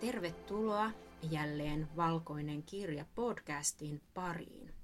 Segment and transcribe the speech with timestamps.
[0.00, 0.90] Tervetuloa
[1.30, 4.74] jälleen Valkoinen kirja podcastin pariin.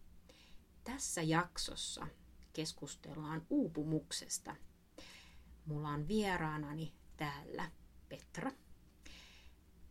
[0.84, 2.06] Tässä jaksossa
[2.52, 4.56] keskustellaan uupumuksesta.
[5.66, 7.70] Mulla on vieraanani täällä
[8.08, 8.50] Petra.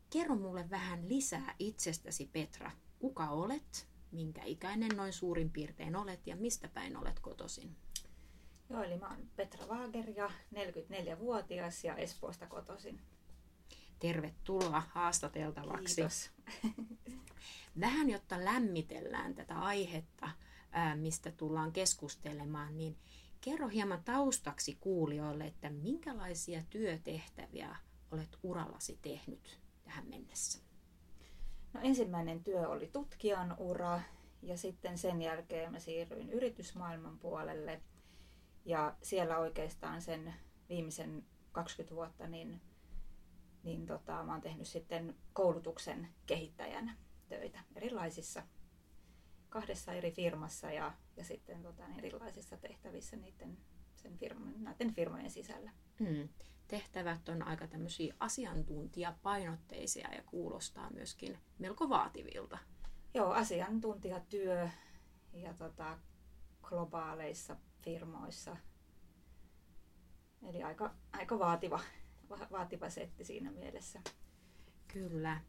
[0.09, 2.71] Kerro mulle vähän lisää itsestäsi Petra.
[2.99, 7.76] Kuka olet, minkä ikäinen noin suurin piirtein olet ja mistä päin olet kotoisin?
[8.70, 13.02] Joo, eli mä oon Petra Waager ja 44-vuotias ja Espoosta kotoisin.
[13.99, 15.95] Tervetuloa haastateltavaksi.
[15.95, 16.31] Kiitos.
[17.80, 20.30] Vähän jotta lämmitellään tätä aihetta,
[20.95, 22.98] mistä tullaan keskustelemaan, niin
[23.41, 27.76] kerro hieman taustaksi kuulijoille, että minkälaisia työtehtäviä
[28.12, 30.59] olet urallasi tehnyt tähän mennessä?
[31.73, 34.02] No ensimmäinen työ oli tutkijan ura
[34.41, 37.81] ja sitten sen jälkeen mä siirryin yritysmaailman puolelle–
[38.66, 40.34] ja siellä oikeastaan sen
[40.70, 42.62] viimeisen 20 vuotta niin,
[43.66, 46.97] niin tota, mä oon tehnyt sitten koulutuksen kehittäjänä
[47.30, 48.44] töitä erilaisissa
[49.49, 53.57] kahdessa eri firmassa ja, ja sitten tota, erilaisissa tehtävissä niiden,
[53.95, 55.72] sen firman, näiden firmojen sisällä.
[55.99, 56.30] Hmm.
[56.67, 62.57] Tehtävät on aika tämmöisiä asiantuntijapainotteisia ja kuulostaa myöskin melko vaativilta.
[63.13, 64.69] Joo, asiantuntijatyö
[65.33, 66.00] ja tota,
[66.61, 68.57] globaaleissa firmoissa.
[70.44, 71.79] Eli aika, aika vaativa,
[72.30, 74.02] vaativa setti siinä mielessä.
[74.88, 75.42] Kyllä.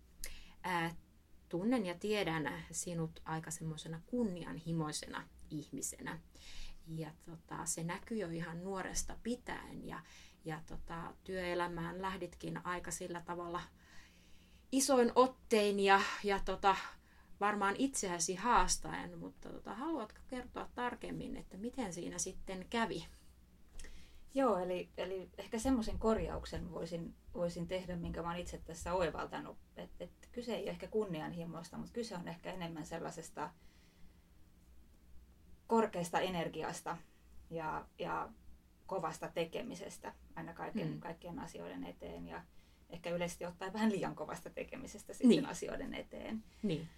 [1.48, 6.18] Tunnen ja tiedän sinut aika semmoisena kunnianhimoisena ihmisenä.
[6.88, 10.02] Ja tota, se näkyy jo ihan nuoresta pitäen ja,
[10.44, 13.62] ja tota, työelämään lähditkin aika sillä tavalla
[14.72, 16.76] isoin ottein ja, ja tota,
[17.40, 23.06] varmaan itseäsi haastaen, mutta tota, haluatko kertoa tarkemmin, että miten siinä sitten kävi?
[24.36, 29.56] Joo, eli, eli ehkä semmoisen korjauksen voisin, voisin tehdä, minkä olen itse tässä oivaltanut.
[29.76, 33.50] Että et kyse ei ole ehkä kunnianhimoista, mutta kyse on ehkä enemmän sellaisesta
[35.66, 36.96] korkeasta energiasta
[37.50, 38.28] ja, ja
[38.86, 41.00] kovasta tekemisestä aina kaiken, mm.
[41.00, 42.28] kaikkien asioiden eteen.
[42.28, 42.44] Ja
[42.90, 45.46] ehkä yleisesti ottaen vähän liian kovasta tekemisestä sitten niin.
[45.46, 46.44] asioiden eteen.
[46.62, 46.88] Niin.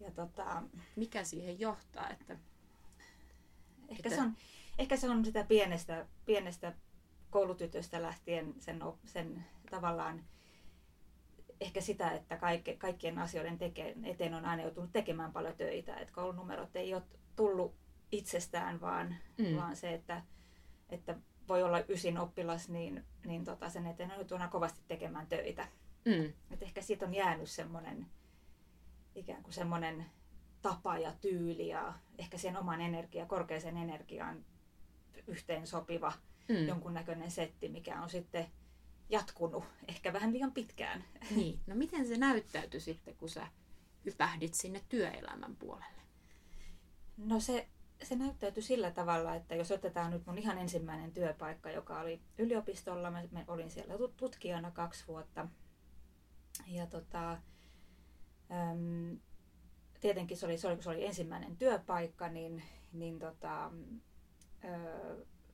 [0.00, 0.62] Ja tota,
[0.96, 2.10] Mikä siihen johtaa?
[2.10, 2.38] Että,
[3.88, 4.10] ehkä, että...
[4.10, 4.36] Se on,
[4.78, 6.72] ehkä se on sitä pienestä, pienestä
[7.30, 10.24] koulutytöstä lähtien sen, sen tavallaan
[11.60, 15.96] ehkä sitä, että kaikke, kaikkien asioiden teke, eteen on aina joutunut tekemään paljon töitä.
[15.96, 17.02] Että koulunumerot ei ole
[17.36, 17.74] tullut
[18.12, 19.56] itsestään, vaan, mm.
[19.56, 20.22] vaan se, että,
[20.88, 21.16] että
[21.48, 25.68] voi olla ysin oppilas, niin, niin tota sen eteen on joutunut kovasti tekemään töitä.
[26.04, 26.32] Mm.
[26.50, 28.06] Et ehkä siitä on jäänyt semmoinen
[29.14, 30.06] ikään kuin semmoinen
[30.62, 34.44] tapa ja tyyli ja ehkä sen oman energia, korkeaseen energiaan
[35.26, 36.12] yhteen sopiva
[36.48, 36.68] mm.
[36.68, 38.46] jonkunnäköinen setti, mikä on sitten
[39.08, 41.04] jatkunut ehkä vähän liian pitkään.
[41.36, 43.46] Niin, no miten se näyttäytyi sitten, kun sä
[44.04, 46.02] hypähdit sinne työelämän puolelle?
[47.16, 47.68] No se,
[48.02, 53.10] se näyttäytyi sillä tavalla, että jos otetaan nyt mun ihan ensimmäinen työpaikka, joka oli yliopistolla,
[53.10, 55.48] mä, mä olin siellä tutkijana kaksi vuotta.
[56.66, 57.38] Ja tota,
[58.50, 59.18] Öm,
[60.00, 63.72] tietenkin se oli, se oli, kun se oli ensimmäinen työpaikka, niin, niin tota,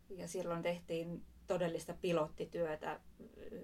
[0.09, 3.01] ja silloin tehtiin todellista pilottityötä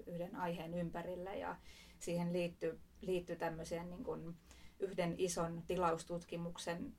[0.07, 1.55] yhden aiheen ympärillä ja
[1.99, 4.35] siihen liittyi, liittyi tämmöiseen niin kuin
[4.79, 6.93] yhden ison tilaustutkimuksen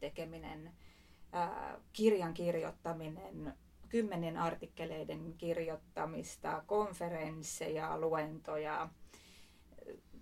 [0.00, 0.72] tekeminen,
[1.92, 3.54] kirjan kirjoittaminen,
[3.88, 8.88] kymmenen artikkeleiden kirjoittamista, konferensseja, luentoja,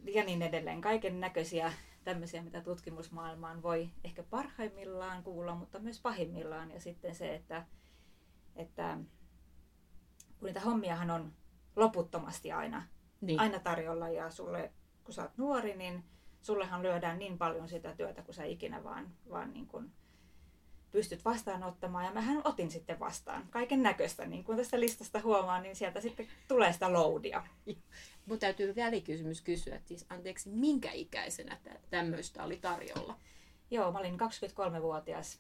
[0.05, 0.81] ja niin edelleen.
[0.81, 1.73] Kaiken näköisiä
[2.05, 6.71] tämmöisiä, mitä tutkimusmaailmaan voi ehkä parhaimmillaan kuulla, mutta myös pahimmillaan.
[6.71, 7.67] Ja sitten se, että,
[8.57, 8.99] että
[10.39, 11.33] kun niitä hommiahan on
[11.77, 12.83] loputtomasti aina,
[13.21, 13.41] niin.
[13.41, 14.73] aina tarjolla ja sulle,
[15.05, 16.05] kun sä oot nuori, niin
[16.41, 19.93] sullehan lyödään niin paljon sitä työtä, kun sä ikinä vaan, vaan niin kuin
[20.95, 22.05] pystyt vastaanottamaan.
[22.05, 26.29] Ja mähän otin sitten vastaan kaiken näköistä, niin kuin tästä listasta huomaa, niin sieltä sitten
[26.49, 27.43] tulee sitä loadia.
[28.27, 31.59] Mun täytyy välikysymys kysyä, että siis anteeksi, minkä ikäisenä
[31.91, 33.19] tämmöistä oli tarjolla?
[33.71, 35.39] Joo, mä olin 23-vuotias.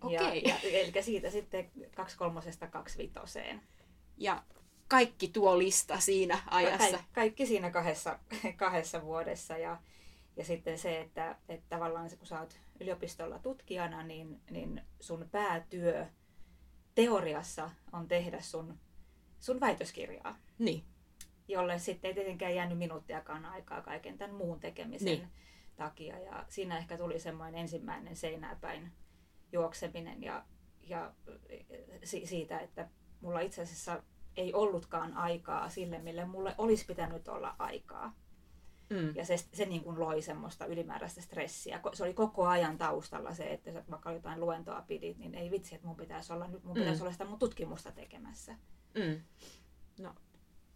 [0.00, 0.42] Okei.
[0.44, 2.40] Ja, ja, eli siitä sitten 23
[2.70, 3.12] 25
[4.18, 4.42] Ja
[4.88, 6.98] kaikki tuo lista siinä ajassa?
[6.98, 8.18] Ka- kaikki siinä kahdessa,
[8.56, 9.58] kahdessa vuodessa.
[9.58, 9.80] Ja,
[10.36, 15.28] ja sitten se, että, että tavallaan se, kun sä oot yliopistolla tutkijana, niin, niin sun
[15.30, 16.06] päätyö
[16.94, 18.78] teoriassa on tehdä sun,
[19.40, 20.36] sun väitöskirjaa.
[20.58, 20.84] Niin
[21.48, 25.28] jolle sitten ei tietenkään jäänyt minuuttiakaan aikaa kaiken tämän muun tekemisen niin.
[25.76, 26.18] takia.
[26.18, 28.92] Ja siinä ehkä tuli semmoinen ensimmäinen seinäpäin
[29.52, 30.44] juokseminen ja,
[30.80, 31.14] ja
[32.04, 32.88] si- siitä, että
[33.20, 34.02] mulla itse asiassa
[34.36, 38.14] ei ollutkaan aikaa sille, mille mulle olisi pitänyt olla aikaa.
[38.92, 39.16] Mm.
[39.16, 41.80] Ja se, se niin kuin loi semmoista ylimääräistä stressiä.
[41.92, 45.74] Se oli koko ajan taustalla se, että sä vaikka jotain luentoa pidit, niin ei vitsi,
[45.74, 47.02] että mun pitäisi olla, nyt mun pitäisi mm.
[47.02, 48.56] olla sitä mun tutkimusta tekemässä.
[48.94, 49.20] Mm.
[49.98, 50.14] No,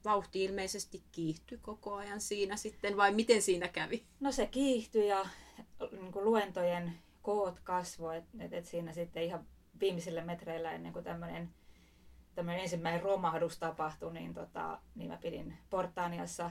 [0.05, 4.05] vauhti ilmeisesti kiihtyi koko ajan siinä sitten, vai miten siinä kävi?
[4.21, 5.27] No se kiihtyi ja
[5.91, 6.93] niin kuin luentojen
[7.23, 9.47] koot kasvoi, että et, et siinä sitten ihan
[9.81, 11.55] viimeisillä metreillä ennen kuin tämmöinen
[12.35, 16.51] tämmöinen ensimmäinen romahdus tapahtui, niin, tota, niin mä pidin Portaaniassa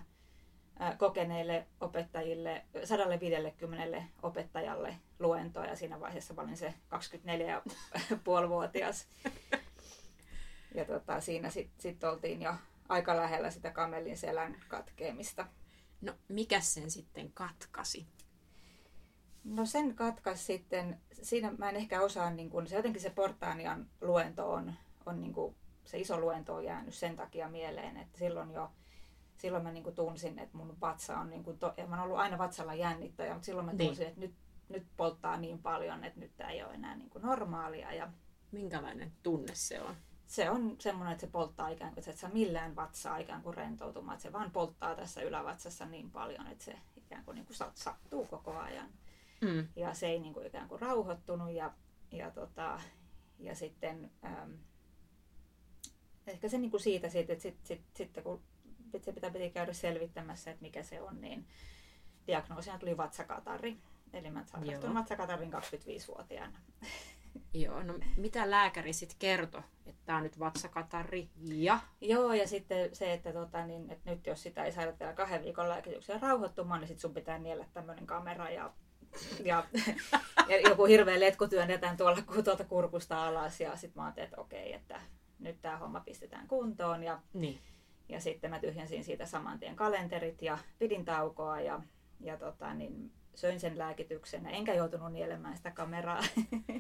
[0.98, 9.08] kokeneille opettajille, 150 opettajalle luentoa ja siinä vaiheessa mä olin se 24,5-vuotias.
[10.76, 12.54] Ja tota, siinä sitten sit oltiin jo
[12.90, 15.48] aika lähellä sitä kamelin selän katkeamista.
[16.02, 18.08] No mikä sen sitten katkasi?
[19.44, 23.90] No sen katkas sitten, siinä mä en ehkä osaa, niin kun, se jotenkin se Portaanian
[24.02, 24.74] luento on,
[25.06, 25.56] on niin kun,
[25.86, 28.72] se iso luento on jäänyt sen takia mieleen, että silloin jo
[29.38, 32.18] silloin mä niin tunsin, että mun vatsa on, niin kuin to, ja mä oon ollut
[32.18, 33.88] aina vatsalla jännittäjä, mutta silloin mä niin.
[33.88, 34.10] tunsin, niin.
[34.10, 34.36] että nyt,
[34.70, 37.94] nyt polttaa niin paljon, että nyt tämä ei ole enää niin kuin normaalia.
[37.94, 38.12] Ja
[38.56, 39.96] Minkälainen tunne se on?
[40.28, 43.54] Se on semmoinen, että se polttaa ikään kuin, että et saa millään vatsaa ikään kuin
[43.54, 47.58] rentoutumaan, että se vaan polttaa tässä ylävatsassa niin paljon, että se ikään kuin, niin kuin
[47.74, 48.90] sattuu koko ajan.
[49.42, 49.68] Mm.
[49.76, 51.74] Ja se ei niin kuin ikään kuin rauhoittunut ja,
[52.12, 52.80] ja, tota,
[53.40, 54.58] ja sitten äm,
[56.28, 58.42] ehkä se niin kuin siitä, siitä että sitten sit, sit, kun
[59.04, 61.48] se pitää piti käydä selvittämässä, että mikä se on, niin
[62.28, 63.78] diagnoosina tuli vatsakatarri.
[64.14, 66.58] Eli mä sairastuin vatsakatarrin 25-vuotiaana.
[67.54, 71.80] Joo, no mitä lääkäri sitten kertoi, että tämä on nyt vatsakatarri ja?
[72.02, 75.44] Joo, ja sitten se, että, tota, niin, että nyt jos sitä ei saada täällä kahden
[75.44, 78.74] viikon lääkityksiä rauhoittumaan, niin sitten sun pitää niellä tämmöinen kamera ja,
[79.44, 79.64] ja,
[80.50, 84.74] ja joku hirveä letku työnnetään tuolla tuolta kurkusta alas ja sitten mä ajattelin, että okei,
[84.74, 85.02] että
[85.40, 87.60] nyt tämä homma pistetään kuntoon ja niin.
[88.10, 91.82] Ja sitten mä tyhjensin siitä saman tien kalenterit ja pidin taukoa ja,
[92.20, 94.46] ja tota, niin söin sen lääkityksen.
[94.46, 96.24] Enkä joutunut nielemään sitä kameraa.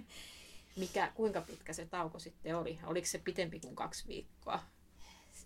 [0.80, 2.80] Mikä, kuinka pitkä se tauko sitten oli?
[2.86, 4.60] Oliko se pitempi kuin kaksi viikkoa?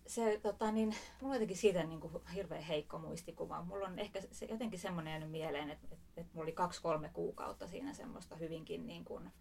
[0.07, 3.61] Se, tota, niin, mulla on jotenkin siitä niin kuin, hirveän heikko muistikuva.
[3.61, 7.67] Mulla on ehkä se, jotenkin semmoinen jäänyt mieleen, että, että, että mulla oli kaksi-kolme kuukautta
[7.67, 9.31] siinä semmoista hyvinkin niin kuin,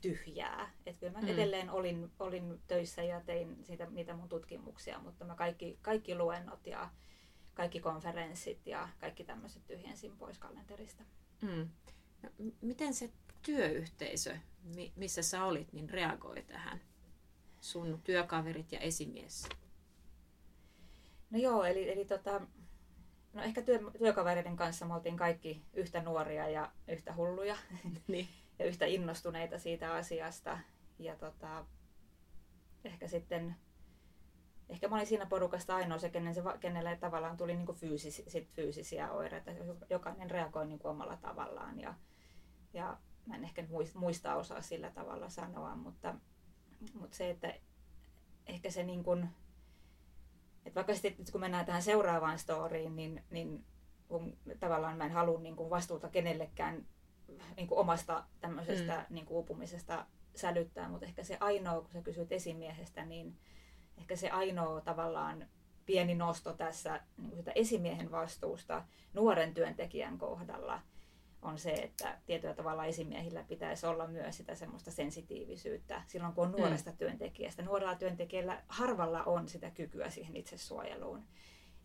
[0.00, 0.70] tyhjää.
[0.86, 1.28] Että kyllä mä mm.
[1.28, 6.66] edelleen olin, olin töissä ja tein siitä, niitä mun tutkimuksia, mutta mä kaikki, kaikki luennot
[6.66, 6.90] ja
[7.54, 11.02] kaikki konferenssit ja kaikki tämmöiset tyhjensin pois kalenterista.
[11.42, 11.68] Mm.
[12.22, 13.10] No, miten se
[13.42, 14.36] työyhteisö,
[14.96, 16.80] missä sä olit, niin reagoi tähän?
[17.60, 19.48] Sun työkaverit ja esimies?
[21.30, 22.40] No joo, eli, eli tota,
[23.32, 27.56] no ehkä työ, työkavereiden kanssa me oltiin kaikki yhtä nuoria ja yhtä hulluja.
[28.08, 28.28] niin
[28.58, 30.58] ja yhtä innostuneita siitä asiasta.
[30.98, 31.66] Ja tota,
[32.84, 33.56] ehkä sitten,
[34.68, 38.48] ehkä mä olin siinä porukasta ainoa se, kenen se, kenelle tavallaan tuli niin fyysis, sit
[38.52, 39.50] fyysisiä oireita.
[39.90, 41.94] Jokainen reagoi niin kuin omalla tavallaan ja,
[42.72, 43.64] ja mä en ehkä
[43.94, 46.14] muista osaa sillä tavalla sanoa, mutta,
[46.94, 47.54] mutta se, että
[48.46, 49.28] ehkä se niin kuin,
[50.64, 53.64] että vaikka sitten kun mennään tähän seuraavaan storyin, niin, niin
[54.08, 56.86] kun tavallaan mä en halua niin kuin vastuuta kenellekään
[57.56, 59.14] niin kuin omasta tämmöisestä mm.
[59.14, 63.38] niin kuin uupumisesta sälyttää, mutta ehkä se ainoa, kun sä kysyt esimiehestä, niin
[63.98, 65.46] ehkä se ainoa tavallaan
[65.86, 68.84] pieni nosto tässä niin kuin sitä esimiehen vastuusta
[69.14, 70.82] nuoren työntekijän kohdalla
[71.42, 76.50] on se, että tietyllä tavalla esimiehillä pitäisi olla myös sitä semmoista sensitiivisyyttä silloin, kun on
[76.50, 76.60] mm.
[76.60, 76.96] nuoresta mm.
[76.96, 77.62] työntekijästä.
[77.62, 81.24] Nuorella työntekijällä harvalla on sitä kykyä siihen itsesuojeluun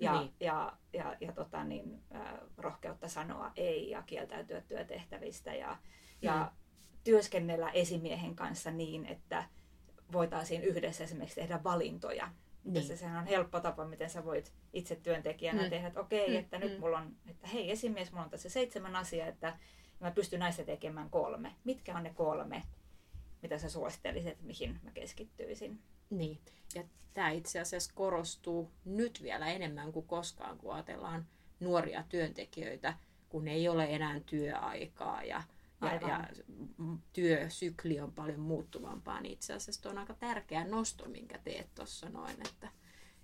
[0.02, 0.34] ja, niin.
[0.40, 5.78] ja, ja, ja tota, niin, äh, rohkeutta sanoa ei ja kieltäytyä työtehtävistä ja,
[6.22, 6.58] ja mm.
[7.04, 9.44] työskennellä esimiehen kanssa niin, että
[10.12, 12.32] voitaisiin yhdessä esimerkiksi tehdä valintoja.
[12.64, 12.74] Niin.
[12.74, 15.70] Tässä sehän on helppo tapa, miten sä voit itse työntekijänä mm.
[15.70, 16.40] tehdä, että okei, okay, mm.
[16.40, 16.80] että nyt mm.
[16.80, 19.58] mulla on, että hei esimies, mulla on tässä seitsemän asiaa, että
[20.00, 21.56] mä pystyn näistä tekemään kolme.
[21.64, 22.64] Mitkä on ne kolme,
[23.42, 25.80] mitä sä suosittelisit, että mihin mä keskittyisin?
[26.10, 26.40] Niin,
[26.76, 26.84] ja
[27.14, 31.28] tämä itse asiassa korostuu nyt vielä enemmän kuin koskaan, kun ajatellaan
[31.60, 32.94] nuoria työntekijöitä,
[33.30, 35.44] kun ei ole enää työaikaa ja,
[35.82, 36.28] ja, ja
[37.14, 42.36] työsykli on paljon muuttuvampaa, niin itse asiassa on aika tärkeä nosto, minkä teet tuossa noin,
[42.48, 42.72] että,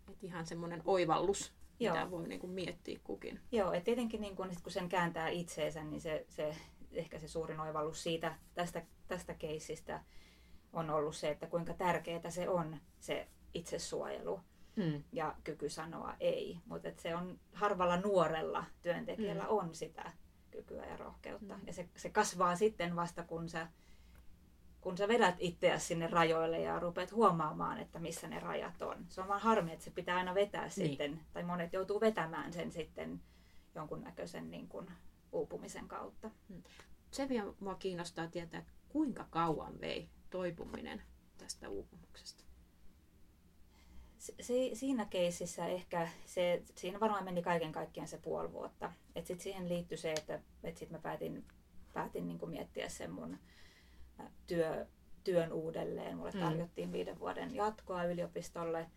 [0.10, 1.96] että ihan semmoinen oivallus, Joo.
[1.96, 3.40] mitä voi niin kuin miettiä kukin.
[3.52, 6.56] Joo, että tietenkin niin kun, kun sen kääntää itseensä, niin se, se
[6.91, 10.03] ehkä se suurin oivallus siitä, tästä, tästä keisistä
[10.74, 14.39] on ollut se, että kuinka tärkeää se on se itsesuojelu
[14.75, 15.03] mm.
[15.12, 16.60] ja kyky sanoa ei.
[16.65, 19.50] Mutta se on harvalla nuorella työntekijällä mm.
[19.50, 20.12] on sitä
[20.51, 21.58] kykyä ja rohkeutta.
[21.58, 21.62] Mm.
[21.67, 23.67] Ja se, se kasvaa sitten vasta, kun sä,
[24.82, 29.06] kun sä vedät itseäsi sinne rajoille ja rupeat huomaamaan, että missä ne rajat on.
[29.10, 30.72] Se on vaan harmi, että se pitää aina vetää niin.
[30.72, 33.22] sitten, tai monet joutuu vetämään sen sitten
[33.75, 34.88] jonkunnäköisen niin kuin
[35.38, 36.32] uupumisen kautta.
[37.12, 41.01] Se vielä mua kiinnostaa tietää, kuinka kauan vei toipuminen
[41.38, 42.44] tästä uupumuksesta?
[44.17, 44.36] Se,
[44.74, 48.94] siinä keississä ehkä, se, siinä varmaan meni kaiken kaikkiaan se puoli vuotta.
[49.15, 51.46] Et sit siihen liittyi se, että et sit mä päätin,
[51.94, 53.38] päätin niin miettiä sen mun
[54.48, 54.88] työ,
[55.24, 56.17] työn uudelleen.
[56.17, 56.39] Mulle mm.
[56.39, 58.89] tarjottiin viiden vuoden jatkoa yliopistolle,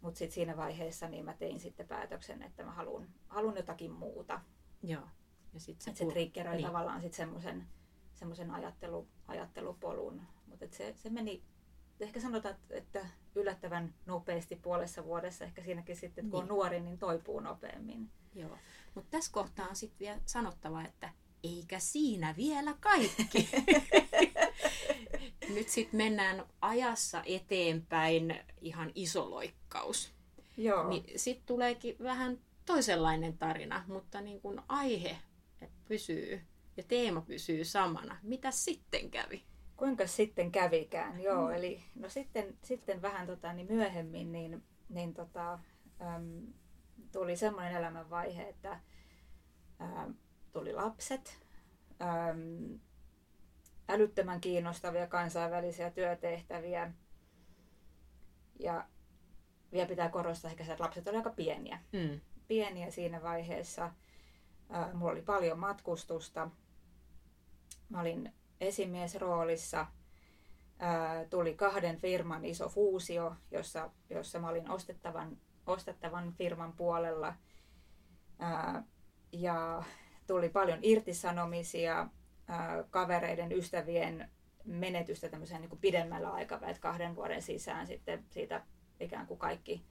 [0.00, 4.40] mutta sitten siinä vaiheessa niin mä tein sitten päätöksen, että mä haluan, haluan jotakin muuta.
[4.82, 5.08] Joo.
[5.54, 6.66] Ja sit se, se triggeroi niin.
[6.66, 7.66] tavallaan sitten semmoisen
[8.20, 10.22] semmoisen ajattelu, ajattelupolun.
[10.46, 11.42] Mutta se, se meni,
[12.00, 15.44] ehkä sanotaan, että yllättävän nopeasti puolessa vuodessa.
[15.44, 16.52] Ehkä siinäkin sitten, että kun niin.
[16.52, 18.10] on nuori, niin toipuu nopeammin.
[18.34, 18.58] Joo.
[18.94, 21.10] Mutta tässä kohtaa on sitten vielä sanottava, että
[21.44, 23.48] eikä siinä vielä kaikki.
[25.54, 30.12] Nyt sitten mennään ajassa eteenpäin ihan iso loikkaus.
[30.56, 30.88] Joo.
[30.88, 35.16] Niin sitten tuleekin vähän toisenlainen tarina, mutta niin kun aihe
[35.90, 36.40] pysyy
[36.76, 38.18] ja teema pysyy samana.
[38.22, 39.44] Mitä sitten kävi?
[39.76, 41.20] Kuinka sitten kävikään?
[41.20, 41.54] Joo, mm.
[41.54, 45.58] eli no sitten, sitten vähän tota, niin myöhemmin niin, niin tota,
[46.00, 46.46] äm,
[47.12, 48.80] tuli semmoinen elämänvaihe, että
[49.80, 50.14] äm,
[50.52, 51.40] tuli lapset,
[52.02, 52.78] äm,
[53.88, 56.92] älyttömän kiinnostavia kansainvälisiä työtehtäviä.
[58.60, 58.88] Ja
[59.72, 61.78] vielä pitää korostaa ehkä, että lapset olivat aika pieniä.
[61.92, 62.20] Mm.
[62.48, 63.90] Pieniä siinä vaiheessa.
[64.92, 66.50] Mulla oli paljon matkustusta.
[67.88, 69.86] Mä olin esimiesroolissa.
[71.30, 75.36] Tuli kahden firman iso fuusio, jossa, jossa mä olin ostettavan,
[75.66, 77.34] ostettavan firman puolella.
[79.32, 79.82] Ja
[80.26, 82.08] tuli paljon irtisanomisia,
[82.90, 84.30] kavereiden, ystävien
[84.64, 88.62] menetystä tämmöisen niin pidemmällä aikavälillä, kahden vuoden sisään sitten siitä
[89.00, 89.84] ikään kuin kaikki,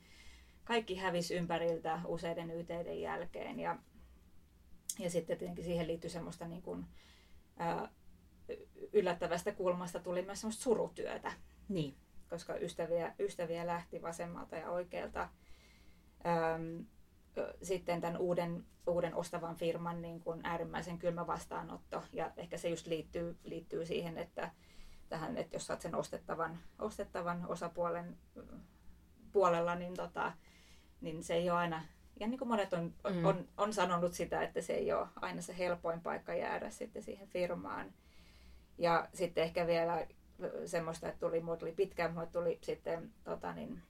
[0.64, 3.60] kaikki hävisi ympäriltä useiden yteiden jälkeen.
[3.60, 3.78] Ja,
[5.00, 6.86] ja sitten tietenkin siihen liittyi semmoista niin kuin,
[7.58, 7.90] ää,
[8.94, 11.32] yllättävästä kulmasta tuli myös semmoista surutyötä.
[11.70, 11.96] Niin.
[12.30, 15.30] Koska ystäviä, ystäviä lähti vasemmalta ja oikealta.
[16.26, 16.82] Ähm,
[17.62, 22.04] sitten tämän uuden, uuden ostavan firman niin kuin äärimmäisen kylmä vastaanotto.
[22.14, 24.52] Ja ehkä se just liittyy, liittyy siihen, että
[25.10, 28.18] tähän, että jos saat sen ostettavan, ostettavan osapuolen
[29.32, 30.34] puolella, niin, tota,
[31.02, 31.84] niin se ei ole aina,
[32.20, 33.26] ja niin kuin monet on, mm.
[33.26, 37.28] on, on sanonut sitä, että se ei ole aina se helpoin paikka jäädä sitten siihen
[37.28, 37.94] firmaan.
[38.78, 40.08] Ja sitten ehkä vielä
[40.66, 43.82] semmoista, että tuli, tuli pitkään, mutta tuli sitten tota niin,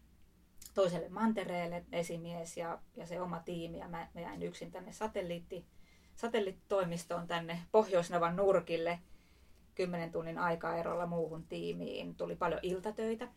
[0.74, 5.66] toiselle mantereelle esimies ja, ja se oma tiimi ja mä, mä jäin yksin tänne satelliitti,
[6.16, 9.00] satelliittitoimistoon tänne Pohjoisnavan nurkille
[9.76, 12.16] 10 tunnin aikaerolla muuhun tiimiin.
[12.16, 13.28] Tuli paljon iltatöitä.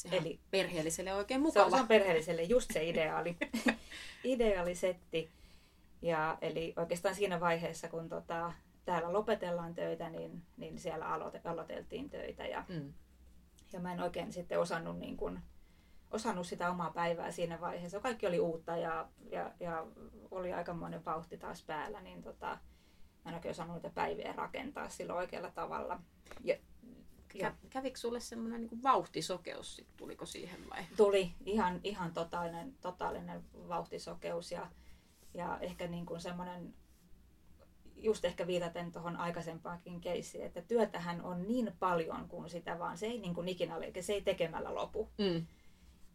[0.00, 1.64] Sehän Eli perheelliselle oikein mukava.
[1.64, 3.36] Se on, se on perheelliselle just se ideaali,
[4.24, 5.30] ideaali setti.
[6.02, 8.52] Ja, eli oikeastaan siinä vaiheessa, kun tota,
[8.84, 12.46] täällä lopetellaan töitä, niin, niin siellä aloite, aloiteltiin töitä.
[12.46, 12.92] Ja, mm.
[13.72, 15.40] ja mä en oikein sitten osannut niin kuin,
[16.10, 18.00] osannut sitä omaa päivää siinä vaiheessa.
[18.00, 19.86] Kaikki oli uutta ja, ja, ja
[20.30, 22.58] oli aikamoinen vauhti taas päällä, niin tota,
[23.24, 26.00] mä en oikein osannut niitä päiviä rakentaa sillä oikealla tavalla.
[26.44, 26.56] Ja,
[27.34, 30.84] ja, Kävikö sulle semmoinen niin vauhtisokeus, sit, tuliko siihen vai?
[30.96, 34.70] Tuli ihan, ihan totaalinen, totaalinen vauhtisokeus ja,
[35.34, 36.74] ja ehkä niin kuin semmoinen,
[37.96, 43.06] just ehkä viitaten tuohon aikaisempaankin keissiin, että työtähän on niin paljon kuin sitä vaan, se
[43.06, 45.10] ei niin kuin ikinä ole, se ei tekemällä lopu.
[45.18, 45.46] Mm.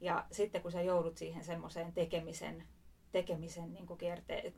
[0.01, 2.63] Ja sitten kun sä joudut siihen semmoiseen tekemisen,
[3.11, 4.53] tekemisen niin kuin kierte,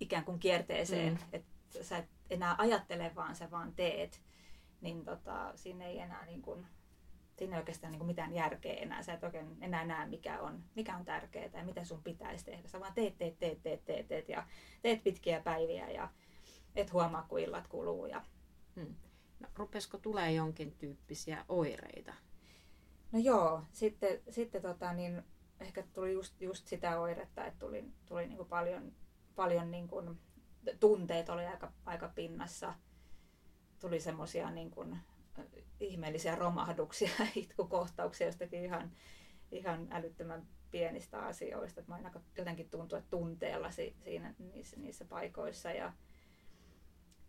[0.00, 1.18] ikään kuin kierteeseen, mm.
[1.32, 1.50] että
[1.82, 4.20] sä et enää ajattele, vaan sä vaan teet,
[4.80, 6.66] niin tota, siinä ei enää niin kuin,
[7.36, 9.02] siinä ei oikeastaan niin kuin mitään järkeä enää.
[9.02, 12.68] Sä et oikein enää näe, mikä on, mikä on tärkeää ja mitä sun pitäisi tehdä.
[12.68, 14.46] Sä vaan teet, teet, teet, teet, teet, teet ja
[14.82, 16.08] teet pitkiä päiviä ja
[16.76, 18.06] et huomaa, kun illat kuluu.
[18.06, 18.24] Ja...
[18.76, 18.94] Hmm.
[19.40, 22.14] No, rupesiko tulee jonkin tyyppisiä oireita
[23.12, 25.22] No joo, sitten, sitten tota, niin
[25.60, 28.92] ehkä tuli just, just sitä oiretta, että tuli, tuli niin kuin paljon,
[29.36, 30.20] paljon niin kuin,
[30.80, 32.74] tunteet oli aika, aika pinnassa.
[33.80, 34.98] Tuli semmoisia niin kuin,
[35.80, 38.90] ihmeellisiä romahduksia, itkukohtauksia jostakin ihan,
[39.50, 41.82] ihan älyttömän pienistä asioista.
[41.86, 45.70] Mä aina jotenkin tuntuu, että tunteella siinä, niissä, niissä paikoissa.
[45.70, 45.92] Ja,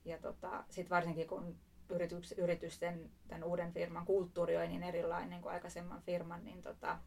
[0.05, 1.55] ja tota, sitten varsinkin kun
[1.89, 6.99] yrityks, yritysten, tämän uuden firman kulttuuri on niin erilainen kuin aikaisemman firman, niin tota,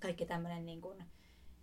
[0.00, 1.04] kaikki tämmöinen niin kuin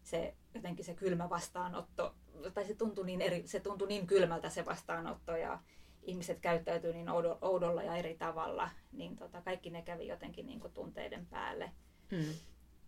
[0.03, 2.15] se, jotenkin se kylmä vastaanotto,
[2.53, 5.59] tai se tuntui niin, eri, se tuntui niin kylmältä se vastaanotto ja
[6.03, 7.09] ihmiset käyttäytyy niin
[7.41, 11.71] oudolla ja eri tavalla, niin tota, kaikki ne kävi jotenkin niin kuin tunteiden päälle.
[12.11, 12.33] Hmm.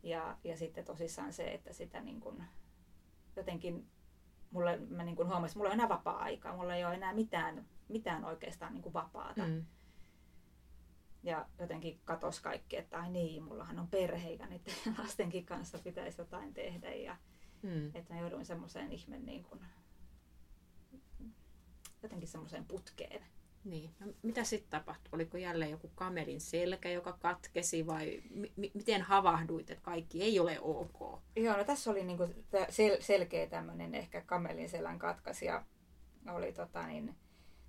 [0.03, 2.43] Ja, ja sitten tosissaan se, että sitä niin kuin,
[3.35, 3.87] jotenkin
[4.51, 7.13] mulle, mä niin kuin huomasin, että mulla ei ole enää vapaa-aikaa, mulla ei ole enää
[7.13, 9.47] mitään, mitään oikeastaan niin kuin vapaata.
[9.47, 9.65] Mm.
[11.23, 16.21] Ja jotenkin katos kaikki, että ai niin, mullahan on perhe ja niiden lastenkin kanssa pitäisi
[16.21, 16.93] jotain tehdä.
[16.93, 17.17] Ja
[17.61, 17.91] mm.
[17.93, 19.59] että mä jouduin semmoiseen ihme niin kuin,
[22.05, 23.25] jotenkin semmoiseen putkeen.
[23.63, 23.91] Niin.
[23.99, 25.09] No, mitä sitten tapahtui?
[25.11, 30.59] Oliko jälleen joku kamelin selkä, joka katkesi vai m- miten havahduit, että kaikki ei ole
[30.61, 31.21] ok?
[31.35, 35.65] Joo, no tässä oli niinku sel- selkeä tämmöinen ehkä kamelin selän katkasi ja
[36.29, 37.15] oli tota niin,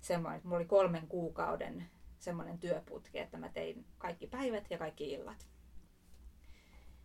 [0.01, 1.89] semmoinen, että mulla oli kolmen kuukauden
[2.19, 5.47] semmoinen työputki, että mä tein kaikki päivät ja kaikki illat.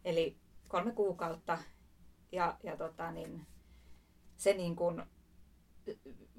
[0.05, 0.37] Eli
[0.69, 1.59] kolme kuukautta
[2.33, 3.47] ja, ja tota niin,
[4.37, 5.03] se niin kuin,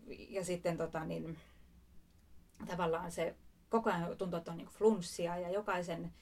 [0.07, 1.37] ja sitten tota niin,
[2.67, 3.35] tavallaan se
[3.69, 6.13] koko ajan tuntuu, että on niin flunssia ja jokaisen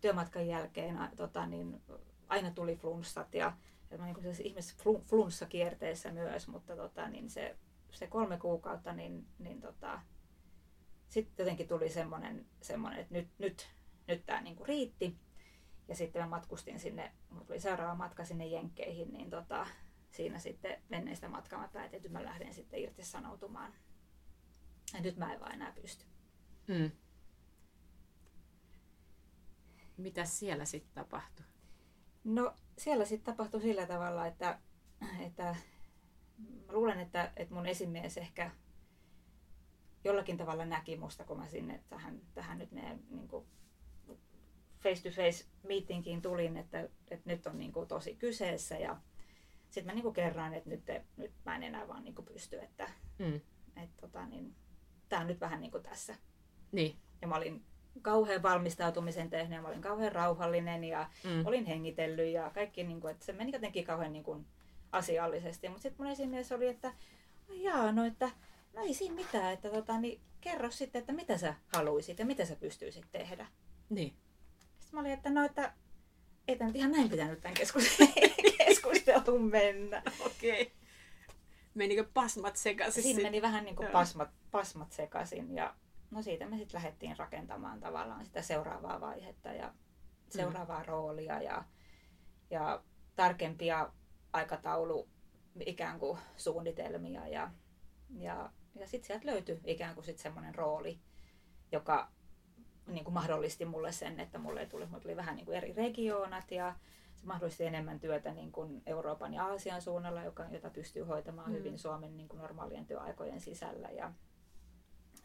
[0.00, 1.82] työmatkan jälkeen tota, niin
[2.28, 3.52] aina tuli flunssat ja,
[3.98, 4.76] mä niin kuin ihmis
[5.08, 7.56] flunssakierteessä myös, mutta tota, niin se,
[7.90, 10.00] se kolme kuukautta, niin, niin tota,
[11.08, 13.68] sitten jotenkin tuli semmoinen, semmoinen että nyt, nyt,
[14.08, 15.16] nyt tämä niin riitti.
[15.88, 19.66] Ja sitten mä matkustin sinne, mulla tuli seuraava matka sinne Jenkkeihin, niin tota,
[20.16, 23.74] siinä sitten menneistä matkaa mä päätin, että mä lähden sitten irtisanoutumaan
[24.94, 26.04] ja nyt mä en vaan enää pysty.
[26.66, 26.90] Mm.
[29.96, 31.46] Mitä siellä sitten tapahtui?
[32.24, 34.58] No siellä sitten tapahtui sillä tavalla, että,
[35.20, 35.56] että
[36.66, 38.50] mä luulen, että, että mun esimies ehkä
[40.04, 43.28] jollakin tavalla näki musta, kun mä sinne tähän, tähän nyt meidän niin
[44.78, 49.00] face-to-face meetingiin tulin, että, että nyt on niin kuin tosi kyseessä ja
[49.70, 50.82] sitten mä niin kuin kerran, että nyt,
[51.16, 53.40] nyt mä en enää vaan niin kuin pysty, että, mm.
[53.76, 54.54] että tota, niin,
[55.08, 56.14] tämä on nyt vähän niin kuin tässä.
[56.72, 56.96] Niin.
[57.22, 57.64] Ja mä olin
[58.02, 61.46] kauhean valmistautumisen tehnyt ja mä olin kauhean rauhallinen ja mm.
[61.46, 64.46] olin hengitellyt ja kaikki, niin kuin, että se meni jotenkin kauhean niin kuin
[64.92, 65.68] asiallisesti.
[65.68, 66.92] Mutta sitten mun esimies oli, että
[67.48, 68.30] jaa, no että
[68.72, 72.44] no ei siinä mitään, että tota, niin kerro sitten, että mitä sä haluaisit ja mitä
[72.44, 73.46] sä pystyisit tehdä.
[73.90, 74.16] Niin.
[74.78, 75.72] Sitten mä olin, että no, että
[76.48, 78.12] ei tämä nyt ihan näin pitänyt tämän keskustelun
[79.50, 80.02] mennä.
[80.26, 80.62] Okei.
[80.62, 80.76] Okay
[81.76, 83.02] menikö pasmat sekaisin?
[83.02, 85.74] Siinä meni vähän niin kuin pasmat, pasmat sekaisin ja
[86.10, 89.74] no siitä me sitten lähdettiin rakentamaan tavallaan sitä seuraavaa vaihetta ja
[90.28, 90.86] seuraavaa mm.
[90.86, 91.64] roolia ja,
[92.50, 92.82] ja
[93.16, 93.92] tarkempia
[94.32, 95.08] aikataulu
[95.66, 97.50] ikään kuin suunnitelmia ja,
[98.18, 101.00] ja, ja sitten sieltä löytyi ikään kuin sitten semmoinen rooli,
[101.72, 102.12] joka
[102.86, 106.50] niin kuin mahdollisti mulle sen, että mulle tuli, mulle tuli vähän niin kuin eri regioonat
[106.50, 106.74] ja
[107.22, 111.56] mahdollisesti enemmän työtä niin kuin Euroopan ja Aasian suunnalla, joka, jota pystyy hoitamaan mm.
[111.56, 113.88] hyvin Suomen niin kuin normaalien työaikojen sisällä.
[113.88, 114.12] Ja,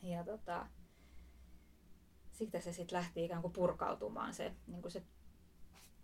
[0.01, 0.67] ja tota,
[2.32, 5.04] siitä se sitten lähti ikään kuin purkautumaan se, niin kuin se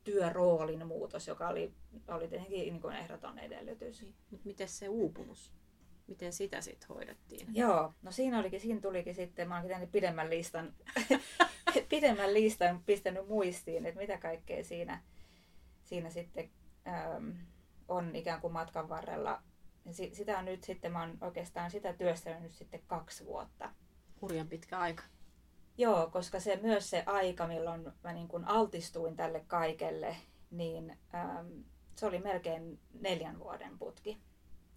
[0.03, 1.73] työroolin muutos, joka oli,
[2.07, 4.01] oli tietenkin niin kuin ehdoton edellytys.
[4.01, 4.41] Niin.
[4.43, 5.53] Miten se uupumus?
[6.07, 7.55] Miten sitä sitten hoidettiin?
[7.55, 10.73] Joo, no siinä, olikin, siinä tulikin sitten, mä oonkin tehnyt pidemmän listan,
[11.89, 15.03] pidemmän listan pistänyt muistiin, että mitä kaikkea siinä,
[15.87, 16.49] siinä sitten
[16.87, 17.29] ähm,
[17.87, 19.41] on ikään kuin matkan varrella.
[19.91, 23.69] Sitä on nyt sitten, mä oon oikeastaan sitä työstänyt nyt sitten kaksi vuotta.
[24.21, 25.03] Hurjan pitkä aika.
[25.77, 30.15] Joo, koska se myös se aika, milloin mä niin kuin altistuin tälle kaikelle,
[30.51, 31.47] niin ähm,
[31.95, 34.21] se oli melkein neljän vuoden putki.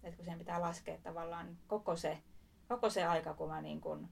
[0.03, 2.17] Et kun sen pitää laskea tavallaan koko se,
[2.67, 4.09] koko se aika, kun mä niin kuin,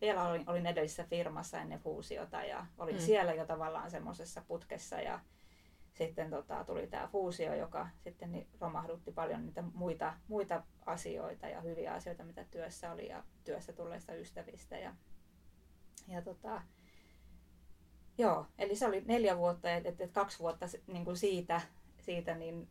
[0.00, 3.00] vielä olin, olin edellisessä firmassa ennen fuusiota ja olin mm.
[3.00, 5.20] siellä jo tavallaan semmoisessa putkessa ja
[5.94, 11.60] sitten tota, tuli tämä fuusio, joka sitten niin romahdutti paljon niitä muita, muita asioita ja
[11.60, 14.78] hyviä asioita, mitä työssä oli ja työssä tulleista ystävistä.
[14.78, 14.94] Ja,
[16.08, 16.62] ja tota,
[18.18, 21.60] joo, eli se oli neljä vuotta, että et, et kaksi vuotta niin kuin siitä,
[22.00, 22.68] siitä niin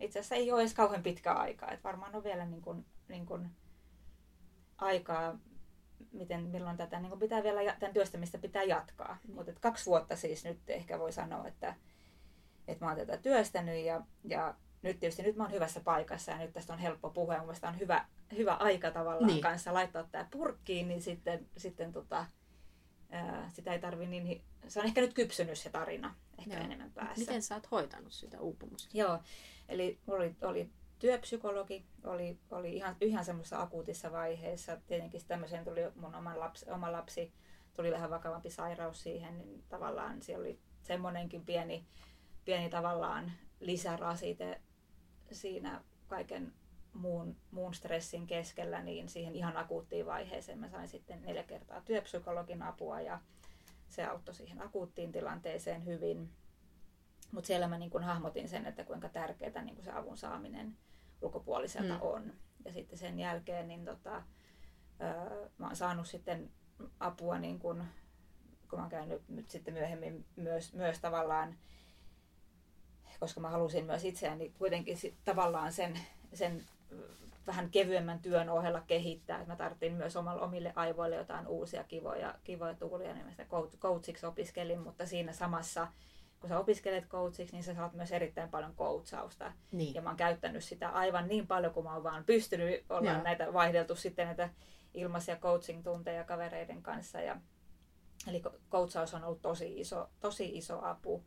[0.00, 1.70] itse asiassa ei ole edes kauhean pitkä aikaa.
[1.70, 3.50] Et varmaan on vielä niin kuin, niin kuin
[4.76, 5.38] aikaa,
[6.12, 9.16] miten, milloin tätä niin kuin pitää vielä, tämän työstämistä pitää jatkaa.
[9.28, 9.34] Mm.
[9.34, 11.74] Mutta kaksi vuotta siis nyt ehkä voi sanoa, että,
[12.68, 16.38] että mä oon tätä työstänyt ja, ja nyt tietysti nyt mä oon hyvässä paikassa ja
[16.38, 17.36] nyt tästä on helppo puhua.
[17.36, 19.40] Mun mielestä on hyvä, hyvä aika tavallaan niin.
[19.40, 22.26] kanssa laittaa tämä purkkiin, niin sitten, sitten tota,
[23.10, 26.64] ää, sitä ei tarvi niin, se on ehkä nyt kypsynyt se tarina ehkä Joo.
[26.64, 27.20] enemmän päässä.
[27.20, 28.98] Miten sä oot hoitanut sitä uupumusta?
[28.98, 29.18] Joo,
[29.68, 34.76] eli mulla oli, oli työpsykologi, oli, oli ihan, ihan semmoisessa akuutissa vaiheessa.
[34.86, 37.32] Tietenkin tämmöiseen tuli mun oma lapsi, oma lapsi,
[37.74, 41.86] tuli vähän vakavampi sairaus siihen, niin tavallaan siellä oli semmoinenkin pieni
[42.44, 44.60] pieni tavallaan lisärasite
[45.32, 46.52] siinä kaiken
[46.92, 52.62] muun, muun stressin keskellä, niin siihen ihan akuuttiin vaiheeseen mä sain sitten neljä kertaa työpsykologin
[52.62, 53.20] apua ja
[53.88, 56.30] se auttoi siihen akuuttiin tilanteeseen hyvin.
[57.32, 60.76] Mutta siellä mä niin kun hahmotin sen, että kuinka tärkeää niin kun se avun saaminen
[61.22, 62.02] ulkopuoliselta mm.
[62.02, 62.32] on.
[62.64, 64.22] Ja sitten sen jälkeen niin tota,
[65.00, 66.50] öö, mä oon saanut sitten
[67.00, 67.84] apua, niin kun,
[68.70, 71.56] kun mä oon käynyt nyt sitten myöhemmin myös, myös tavallaan,
[73.20, 75.98] koska mä halusin myös itseäni kuitenkin sit tavallaan sen,
[76.34, 76.64] sen
[77.46, 79.44] vähän kevyemmän työn ohella kehittää.
[79.44, 83.46] Mä tarvitsin myös omille aivoille jotain uusia kivoja, kivoja tuulia, niin mä sitä
[83.80, 85.88] coachiksi opiskelin, mutta siinä samassa
[86.44, 89.52] kun sä opiskelet coachiksi, niin sä saat myös erittäin paljon coachausta.
[89.72, 89.94] Niin.
[89.94, 93.22] Ja mä oon käyttänyt sitä aivan niin paljon, kuin mä oon vaan pystynyt olla Joo.
[93.22, 94.50] näitä vaihdeltu sitten näitä
[94.94, 97.20] ilmaisia coaching-tunteja kavereiden kanssa.
[97.20, 97.36] Ja,
[98.28, 101.24] eli coachaus on ollut tosi iso, tosi iso apu.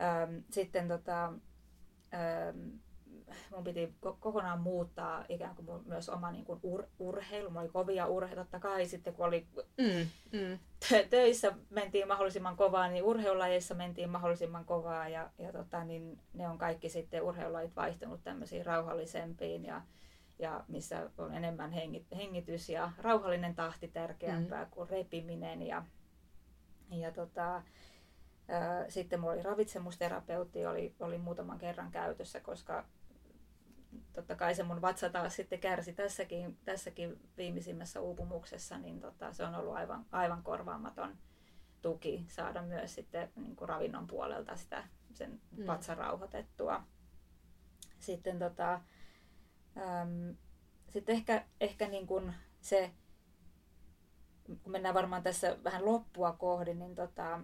[0.00, 1.32] Öm, sitten tota,
[2.14, 2.78] öm,
[3.50, 7.50] mun piti kokonaan muuttaa ikään kuin myös oma niin kuin ur, urheilu.
[7.50, 9.46] Mulla oli kovia urheilu, totta kai sitten kun oli
[9.78, 10.58] mm, mm.
[11.10, 16.58] töissä mentiin mahdollisimman kovaa, niin urheilulajeissa mentiin mahdollisimman kovaa ja, ja tota, niin ne on
[16.58, 19.82] kaikki sitten urheilulajit vaihtunut tämmöisiin rauhallisempiin ja,
[20.38, 21.72] ja missä on enemmän
[22.16, 24.70] hengitys ja rauhallinen tahti tärkeämpää mm.
[24.70, 25.84] kuin repiminen ja,
[26.90, 27.62] ja tota,
[28.88, 32.84] sitten mulla oli ravitsemusterapeutti, oli, oli muutaman kerran käytössä, koska
[34.12, 39.44] totta kai se mun vatsa taas sitten kärsi tässäkin, tässäkin viimeisimmässä uupumuksessa, niin tota, se
[39.44, 41.16] on ollut aivan, aivan korvaamaton
[41.82, 45.66] tuki saada myös sitten niin kuin ravinnon puolelta sitä sen mm.
[45.66, 46.82] vatsan rauhoitettua.
[47.98, 48.80] Sitten, tota,
[49.76, 50.36] äm,
[50.88, 52.90] sitten ehkä, ehkä niin kuin se,
[54.62, 57.40] kun mennään varmaan tässä vähän loppua kohdin, niin tota,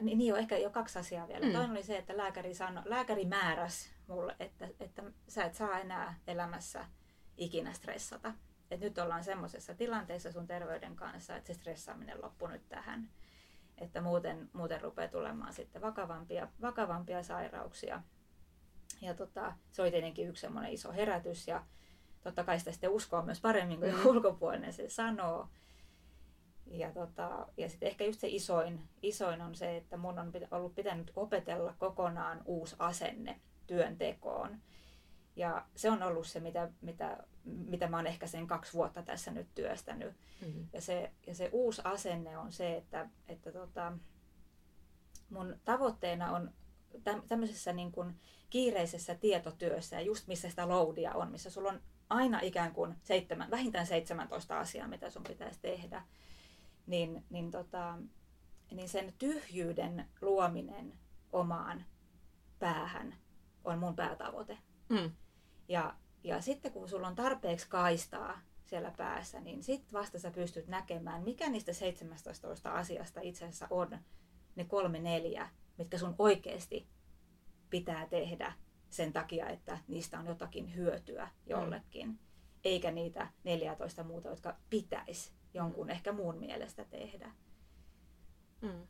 [0.00, 1.46] niin, niin on ehkä jo kaksi asiaa vielä.
[1.46, 1.52] Mm.
[1.52, 6.18] Toinen oli se, että lääkäri, sano, lääkäri määräsi mulle, että, että sä et saa enää
[6.26, 6.84] elämässä
[7.36, 8.34] ikinä stressata.
[8.70, 13.10] Et nyt ollaan semmoisessa tilanteessa sun terveyden kanssa, että se stressaaminen loppui nyt tähän.
[13.78, 18.02] Että muuten, muuten rupeaa tulemaan sitten vakavampia, vakavampia sairauksia.
[19.00, 21.64] Ja tota, se oli tietenkin yksi semmoinen iso herätys ja
[22.20, 24.06] totta kai sitä sitten uskoo myös paremmin kuin mm.
[24.06, 25.48] ulkopuolinen se sanoo.
[26.70, 30.74] Ja, tota, ja sitten ehkä just se isoin, isoin on se, että mun on ollut
[30.74, 34.60] pitänyt opetella kokonaan uusi asenne työntekoon.
[35.36, 39.30] Ja se on ollut se, mitä, mitä, mitä mä oon ehkä sen kaksi vuotta tässä
[39.30, 40.14] nyt työstänyt.
[40.40, 40.68] Mm-hmm.
[40.72, 43.92] Ja, se, ja se uusi asenne on se, että, että tota,
[45.30, 46.52] mun tavoitteena on
[47.28, 52.72] tämmöisessä niin kuin kiireisessä tietotyössä, just missä sitä loadia on, missä sulla on aina ikään
[52.72, 56.02] kuin seitsemän, vähintään 17 asiaa, mitä sun pitäisi tehdä,
[56.86, 57.98] niin, niin, tota,
[58.70, 60.98] niin sen tyhjyyden luominen
[61.32, 61.84] omaan
[62.58, 63.14] päähän
[63.64, 64.58] on mun päätavoite.
[64.88, 65.10] Mm.
[65.68, 65.94] Ja,
[66.24, 71.22] ja sitten kun sulla on tarpeeksi kaistaa siellä päässä, niin sitten vasta sä pystyt näkemään,
[71.22, 73.98] mikä niistä 17 asiasta itse asiassa on
[74.56, 76.88] ne kolme neljä, mitkä sun oikeasti
[77.70, 78.52] pitää tehdä
[78.90, 82.08] sen takia, että niistä on jotakin hyötyä jollekin.
[82.08, 82.18] Mm.
[82.64, 87.32] Eikä niitä 14 muuta, jotka pitäisi jonkun ehkä muun mielestä tehdä.
[88.60, 88.86] Mm.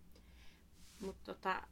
[1.01, 1.63] Mutta tota,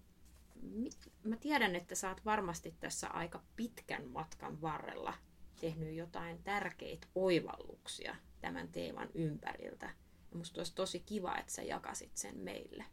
[1.24, 5.14] mä tiedän, että sä oot varmasti tässä aika pitkän matkan varrella
[5.60, 9.86] tehnyt jotain tärkeitä oivalluksia tämän teeman ympäriltä.
[10.30, 12.84] Ja musta olisi tosi kiva, että sä jakasit sen meille.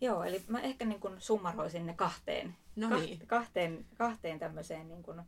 [0.00, 3.26] Joo, eli mä ehkä niin kuin summaroisin ne kahteen, no niin.
[3.26, 5.22] kahteen, kahteen tämmöiseen niin kuin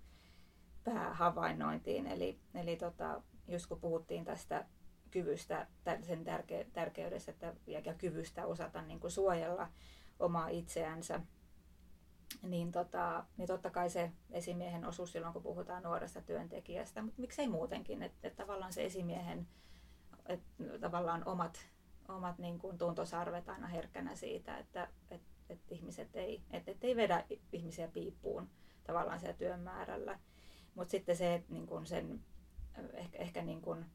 [0.85, 2.07] päähavainnointiin.
[2.07, 4.65] Eli, eli tota, just kun puhuttiin tästä
[5.11, 5.67] kyvystä,
[6.03, 9.69] sen tärke, tärkeydestä että, ja kyvystä osata niin kuin suojella
[10.19, 11.21] omaa itseänsä,
[12.43, 17.49] niin, tota, niin totta kai se esimiehen osuus silloin, kun puhutaan nuoresta työntekijästä, mutta miksei
[17.49, 19.49] muutenkin, että, että tavallaan se esimiehen,
[20.27, 21.59] että tavallaan omat,
[22.09, 26.97] omat niin kuin tuntosarvet aina herkkänä siitä, että, että, että ihmiset ei, että, että ei
[26.97, 28.49] vedä ihmisiä piippuun
[28.85, 30.19] tavallaan siellä työn määrällä.
[30.75, 32.25] Mutta sitten se, että niin sen,
[32.93, 33.87] ehkä, ehkä niin kuin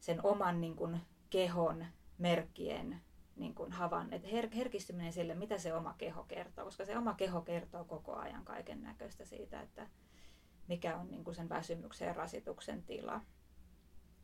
[0.00, 1.86] sen oman niin kuin kehon
[2.18, 3.00] merkkien
[3.36, 7.14] niin kuin havan, että her, herkistyminen sille, mitä se oma keho kertoo, koska se oma
[7.14, 9.86] keho kertoo koko ajan kaiken näköistä siitä, että
[10.68, 13.20] mikä on niin kuin sen väsymyksen ja rasituksen tila.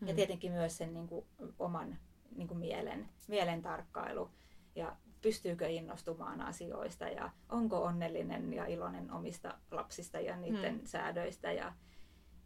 [0.01, 0.09] Hmm.
[0.09, 1.27] Ja tietenkin myös sen niin kuin,
[1.59, 1.99] oman
[2.37, 4.31] niin kuin mielen, mielen tarkkailu
[4.75, 10.87] ja pystyykö innostumaan asioista ja onko onnellinen ja iloinen omista lapsista ja niiden hmm.
[10.87, 11.73] säädöistä ja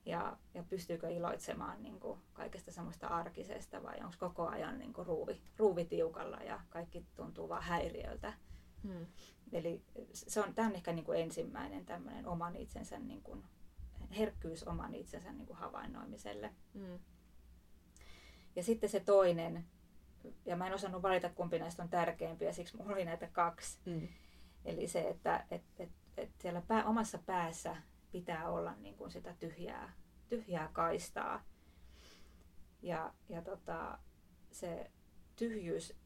[0.08, 5.06] ja, ja pystyykö iloitsemaan niin kuin kaikesta semmoista arkisesta vai onko koko ajan niin kuin
[5.06, 8.32] ruuvi, ruuvi tiukalla ja kaikki tuntuu vaan häiriöltä.
[8.82, 9.06] Hmm.
[9.52, 13.44] Eli se on, tämä on ehkä niin kuin ensimmäinen tämmöinen oman itsensä, niin kuin,
[14.18, 16.54] herkkyys oman itsensä niin kuin havainnoimiselle.
[16.74, 16.98] Hmm.
[18.56, 19.64] Ja sitten se toinen,
[20.46, 23.78] ja mä en osannut valita kumpi näistä on tärkeimpiä, siksi mulla oli näitä kaksi.
[23.86, 24.08] Hmm.
[24.64, 27.76] Eli se, että et, et, et siellä pää, omassa päässä
[28.12, 29.92] pitää olla niin kuin sitä tyhjää,
[30.28, 31.44] tyhjää kaistaa.
[32.82, 33.98] Ja, ja tota,
[34.50, 34.90] se
[35.36, 35.96] tyhjyys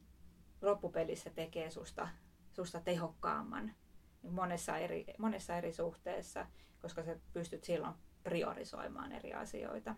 [0.62, 2.08] loppupelissä tekee susta,
[2.52, 3.72] susta tehokkaamman
[4.30, 6.46] monessa eri, monessa eri suhteessa,
[6.82, 9.94] koska sä pystyt silloin priorisoimaan eri asioita.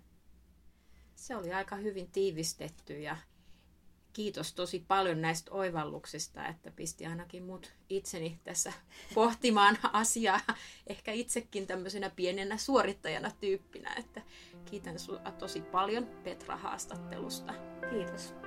[1.14, 3.16] Se oli aika hyvin tiivistetty ja
[4.14, 8.72] kiitos tosi paljon näistä oivalluksista, että pisti ainakin mut itseni tässä
[9.14, 10.40] pohtimaan asiaa,
[10.86, 14.22] ehkä itsekin tämmöisenä pienenä suorittajana tyyppinä, että
[14.64, 17.54] kiitän sinua tosi paljon Petra haastattelusta.
[17.90, 18.43] Kiitos.